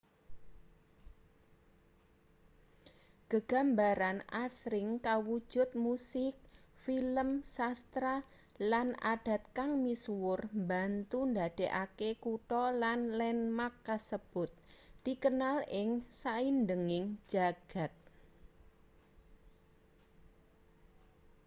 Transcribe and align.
gegambaran 3.31 4.17
asring 4.45 4.87
kawujud 5.05 5.69
musik 5.85 6.33
film 6.83 7.29
sastra 7.55 8.15
lan 8.71 8.87
adat 9.13 9.41
kang 9.57 9.71
misuwur 9.83 10.39
mbantu 10.63 11.19
ndadekake 11.31 12.09
kutha 12.23 12.63
lan 12.81 12.99
landmark 13.19 13.75
kasebut 13.87 14.49
dikenal 15.05 15.57
ing 15.79 15.89
saindenging 16.21 17.05
jagad 17.33 17.93